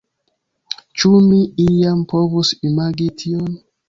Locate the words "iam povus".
1.65-2.55